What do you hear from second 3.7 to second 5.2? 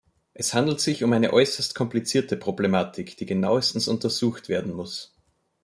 untersucht werden muss.